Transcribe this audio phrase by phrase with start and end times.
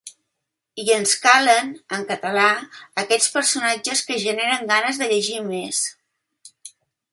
[0.83, 2.47] I ens calen, en català,
[3.03, 5.85] aquests personatges que generen ganes de llegir més.